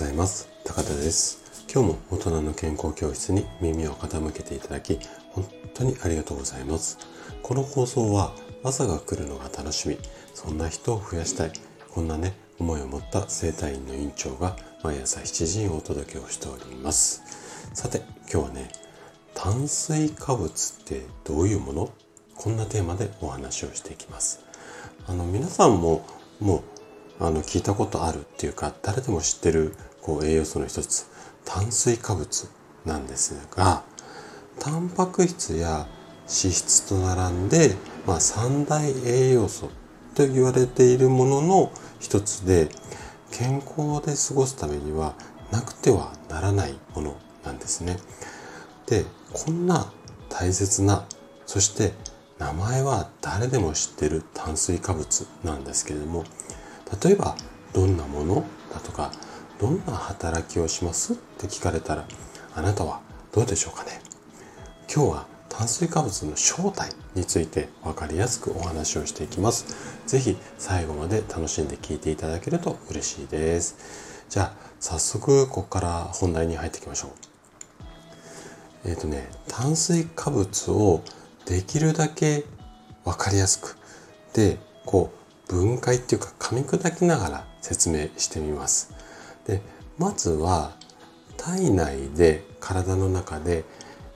[0.00, 0.48] ございます。
[0.64, 1.66] 高田です。
[1.70, 4.98] 今日も大人の健康教室に耳を傾けていただき
[5.32, 6.96] 本当にありがとうございます。
[7.42, 8.32] この放送は
[8.64, 9.98] 朝が来るのが楽しみ。
[10.32, 11.52] そんな人を増やしたい。
[11.90, 17.22] こんなね思いを持った生体院の院長が毎朝7時にお届けをしております。
[17.74, 17.98] さて
[18.32, 18.72] 今日はね
[19.34, 20.48] 炭水化物
[20.80, 21.92] ってどういうもの？
[22.36, 24.40] こんなテーマでお話をしていきます。
[25.06, 26.06] あの皆さんも
[26.40, 26.64] も
[27.20, 31.06] うあの聞いたことあるっていうか誰でも知ってるこう栄養素の一つ
[31.44, 32.48] 炭水化物
[32.84, 33.82] なんですが
[34.58, 35.86] タンパク質や
[36.22, 37.74] 脂質と並んで、
[38.06, 39.70] まあ、三大栄養素
[40.14, 42.68] と言われているものの一つで
[43.32, 45.14] 健康で過ごすためには
[45.50, 47.98] なくてはならないものなんですね。
[48.86, 49.92] でこんな
[50.28, 51.06] 大切な
[51.46, 51.92] そして
[52.38, 56.24] 名前は誰でも知ってる炭水化物なんですけれども
[57.02, 57.36] 例えば
[57.72, 59.12] どんなものだとか
[59.60, 61.12] どんな働きをします？
[61.12, 62.06] って聞かれたら
[62.54, 64.00] あなたはどうでしょうかね？
[64.90, 69.66] 今日は炭水化物の正体について分かりやすくお話をしていきます。
[70.06, 74.24] 是非最後まで楽しんで聞いていただけると嬉しいです。
[74.30, 77.10] じゃあ早速ここから本題に入っていきましょう。
[78.88, 81.02] えっ、ー、とね炭水化物を
[81.44, 82.44] できるだけ
[83.04, 83.76] 分かりやすく
[84.32, 85.12] でこ
[85.50, 88.98] う分解っていうか噛み砕きながら説明してみます。
[89.50, 89.60] で
[89.98, 90.76] まずは
[91.36, 93.64] 体内で体の中で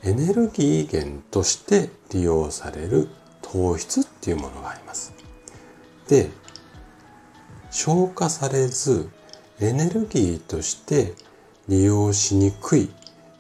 [0.04, 3.08] エネルギー源として利用される
[3.42, 5.12] 糖質っていうものがあります。
[6.08, 6.30] で
[7.72, 9.10] 消化されず
[9.58, 11.14] エネルギーとして
[11.68, 12.90] 利用しにくい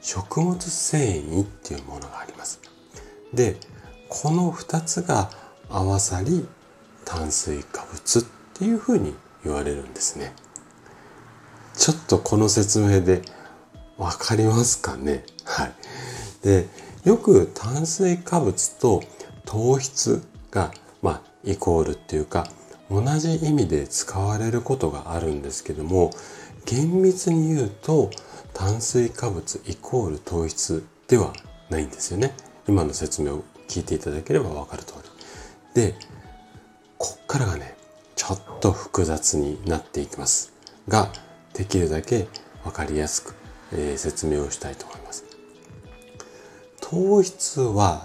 [0.00, 2.60] 食物繊維っていうものがあります。
[3.32, 3.56] で
[4.08, 5.30] この2つが
[5.68, 6.44] 合わさり
[7.04, 8.22] 炭水化物っ
[8.54, 10.32] ていうふうに言われるんですね。
[11.76, 13.22] ちょっとこの説明で
[13.98, 15.24] わかりますかね？
[15.44, 15.72] はい。
[16.42, 16.66] で、
[17.04, 19.02] よく炭水化物と
[19.44, 20.72] 糖質が、
[21.02, 22.46] まあ、イコールっていうか、
[22.90, 26.10] 同じ意味で使われることがあるんですけども、
[26.64, 28.10] 厳密に言うと、
[28.52, 31.32] 炭水化物イコール糖質では
[31.70, 32.34] ないんですよね。
[32.68, 34.94] 今の説明を聞いていただければわかる通
[35.74, 35.82] り。
[35.82, 35.94] で、
[36.98, 37.76] こっからがね、
[38.16, 40.52] ちょっと複雑になっていきます。
[40.88, 41.10] が、
[41.54, 42.28] できるだけ
[42.64, 43.34] わかりやすく、
[43.72, 45.24] えー、説明をしたいと思います。
[46.80, 48.04] 糖質は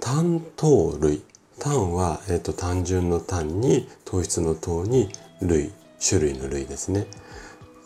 [0.00, 1.22] 単糖類。
[1.58, 5.10] 単は、えーと、単純の単に糖質の糖に
[5.42, 5.72] 類、
[6.02, 7.06] 種類の類ですね。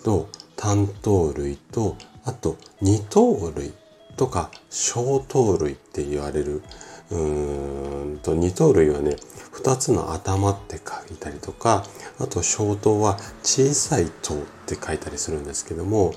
[0.04, 3.72] と単糖類とあと二糖類
[4.16, 6.62] とか小糖類って言われる
[7.10, 9.16] うーんと二糖類はね
[9.54, 11.84] 2つの頭って書いたりとか
[12.18, 16.12] あと小糖は小さい糖って書いたりするんですけども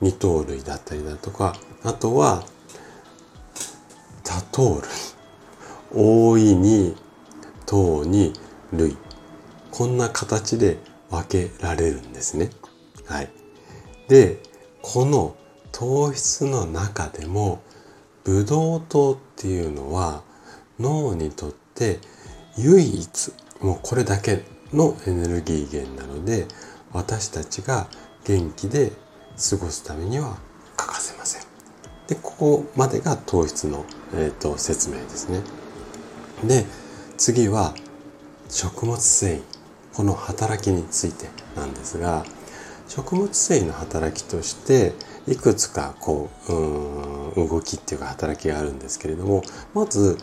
[0.00, 2.44] 二糖類だったりだとかあとは
[4.22, 4.90] 多糖類
[5.94, 6.96] 大いに
[7.66, 8.32] 糖に
[8.72, 8.96] 類
[9.70, 10.78] こんな形で
[11.10, 12.50] 分けられるんですね。
[13.06, 13.30] はい。
[14.08, 14.40] で、
[14.82, 15.36] この
[15.72, 17.60] 糖質の中でも
[18.22, 20.22] ブドウ糖っていうのは
[20.78, 21.98] 脳にとって
[22.58, 26.46] 唯一もうこれだけのエネルギー源なので
[26.92, 27.88] 私たちが
[28.24, 28.92] 元気で
[29.50, 30.38] 過ごすためには
[30.76, 31.42] 欠かせません。
[32.06, 33.84] でここまでが糖質の、
[34.14, 35.40] えーと、説明ですね。
[36.44, 36.66] で
[37.16, 37.74] 次は
[38.48, 39.42] 食物繊維
[39.94, 42.24] この働きについてなんですが
[42.88, 44.92] 食物繊維の働きとして
[45.26, 49.42] いくつかこううん動きっていうか働きがあるんですけれども
[49.72, 50.18] まず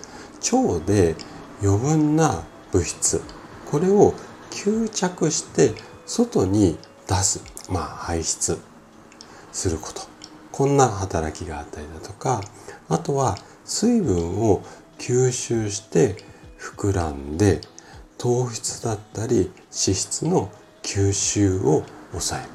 [0.54, 1.16] 腸で
[1.62, 3.22] 余分な物質。
[3.70, 4.14] これを
[4.50, 5.74] 吸着して
[6.06, 6.78] 外に
[7.08, 7.42] 出す。
[7.70, 8.60] まあ排出
[9.52, 10.02] すること。
[10.52, 12.42] こんな働きがあったりだとか。
[12.90, 14.64] あとは水分を
[14.98, 16.18] 吸収して
[16.60, 17.62] 膨らんで。
[18.22, 20.52] 糖質だったり脂質の
[20.84, 22.50] 吸収を抑える。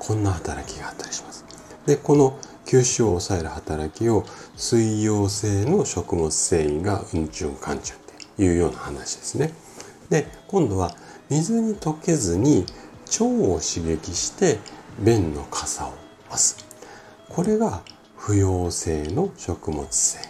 [0.00, 1.44] こんな働きがあったりします。
[1.86, 2.36] でこの
[2.66, 4.24] 吸収を抑える働きを
[4.56, 8.01] 水溶性の食物繊維がうんちゅんかんちゅん。
[8.38, 9.52] いうような話ですね。
[10.10, 10.94] で今度は
[11.30, 12.66] 水に溶けずに
[13.12, 14.58] 腸を刺激して
[15.00, 15.92] 便の傘を
[16.30, 16.56] 増す。
[17.28, 17.82] これが
[18.16, 20.26] 不溶性の食物繊維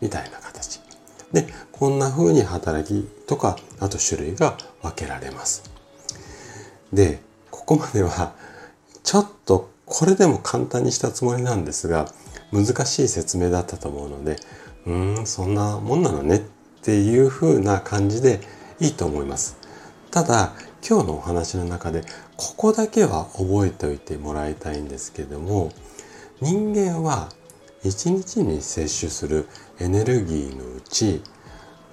[0.00, 0.80] みたいな形。
[1.32, 5.64] で、こんな風に働きとか、あと種類が分けられます。
[6.92, 7.20] で、
[7.50, 8.34] ここまでは
[9.02, 12.06] ちょっとこれでも簡単にしたつもりなんですが、
[12.52, 14.36] 難しい説明だったと思うので、
[14.86, 16.46] うーん、そんなもんなのね
[16.84, 18.40] っていう風な感じで
[18.78, 19.56] いいと思います。
[20.10, 20.52] ただ、
[20.86, 22.02] 今日のお話の中で
[22.36, 25.72] ここだけは覚えておいてもらいたいんですけども
[26.42, 27.30] 人間は
[27.84, 29.48] 1日に摂取する
[29.80, 31.22] エネルギーのうち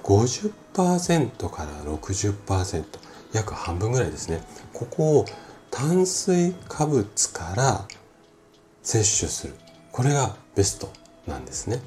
[0.04, 2.84] 50%から60%
[3.32, 4.42] 約半分ぐらいですね。
[4.74, 5.26] ここを
[5.70, 7.88] 炭水化物から
[8.84, 9.54] 摂取する。
[9.94, 10.92] これがベスト
[11.28, 11.80] なんですね。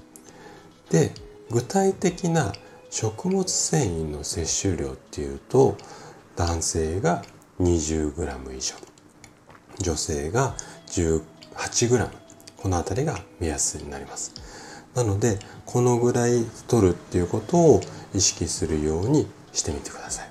[0.91, 1.12] で
[1.50, 2.55] 具体的な
[2.94, 5.76] 食物繊維の摂取量っていうと
[6.37, 7.25] 男性が
[7.58, 8.76] 20g 以上
[9.81, 10.55] 女性が
[10.87, 12.08] 18g
[12.56, 14.32] この辺りが目安になります。
[14.94, 17.81] なのでこのぐらい取るっていうことを
[18.14, 20.29] 意識するようにしてみてください、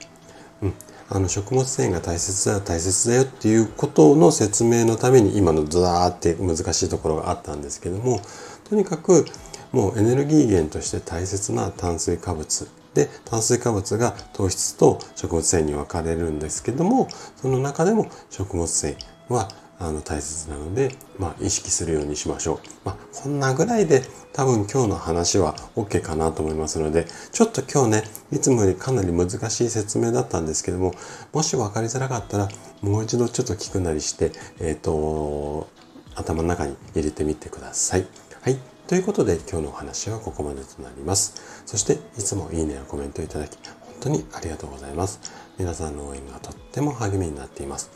[0.62, 0.74] うん、
[1.10, 8.22] あの食物繊維が大切だ大切だよっていうことの説明のために今のザーって難しいところがあったんですけども
[8.70, 9.26] とにかく
[9.74, 19.50] もうエネルギー源として大切な炭水化物で炭水化物が糖質と食物繊維に分かれるんですけどもその中でも食物繊維は
[19.80, 22.60] あの大切なので、まあ、意識するようにしましょう。
[22.86, 30.94] まあ、こんなぐらいで多分今日の話は OK かなと思いますので、ちょっと今日ね、いつもよりかなり難しい説明だったんですけども、
[31.34, 32.50] もし分かりづらかったら、
[32.82, 35.68] もう一度ちょっと聞くなりして、えっ、ー、と、
[36.16, 38.08] 頭の中に入れてみてください。
[38.42, 38.73] はい。
[38.94, 41.64] ということで今日のお話はここまでとなります。
[41.66, 45.20] そしていつもいいねやコメントいただき本当にありがとうございます。
[45.58, 47.90] 皆さんの応援がとっても励みになっています。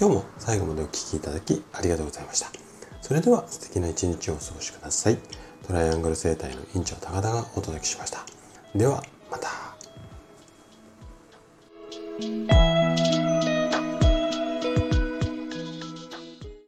[0.00, 2.48] 今日も最後までお聴きいただきありがとうございました。
[3.02, 5.18] それでは素敵な一日をお過ごしください。
[5.66, 8.24] トライアングル生態の院長高田がお届けしました。
[8.74, 9.50] ではまた。